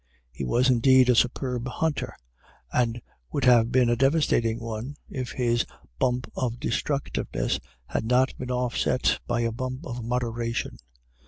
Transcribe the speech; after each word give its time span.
He 0.31 0.43
was, 0.43 0.67
indeed, 0.71 1.09
a 1.09 1.15
superb 1.15 1.67
hunter, 1.67 2.15
and 2.73 3.03
would 3.31 3.43
have 3.45 3.71
been 3.71 3.87
a 3.87 3.95
devastating 3.95 4.59
one, 4.59 4.95
if 5.11 5.33
his 5.33 5.63
bump 5.99 6.25
of 6.35 6.59
destructiveness 6.59 7.59
had 7.85 8.05
not 8.05 8.35
been 8.39 8.49
offset 8.49 9.19
by 9.27 9.41
a 9.41 9.51
bump 9.51 9.85
of 9.85 10.03
moderation. 10.03 10.77